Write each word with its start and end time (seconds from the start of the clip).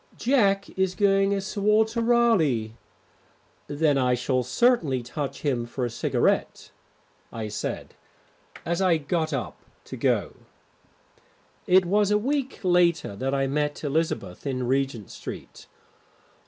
"Jack 0.17 0.67
is 0.71 0.95
going 0.95 1.31
as 1.31 1.45
Sir 1.45 1.61
Walter 1.61 2.01
Raleigh." 2.01 2.71
"Then 3.67 3.99
I 3.99 4.15
shall 4.15 4.41
certainly 4.41 5.03
touch 5.03 5.41
him 5.43 5.67
for 5.67 5.85
a 5.85 5.91
cigarette," 5.91 6.71
I 7.31 7.49
said, 7.49 7.93
as 8.65 8.81
I 8.81 8.97
got 8.97 9.31
up 9.31 9.59
to 9.85 9.95
go. 9.97 10.33
It 11.67 11.85
was 11.85 12.09
a 12.09 12.17
week 12.17 12.61
later 12.63 13.15
that 13.17 13.35
I 13.35 13.45
met 13.45 13.83
Elizabeth 13.83 14.47
in 14.47 14.65
Regent 14.67 15.11
Street. 15.11 15.67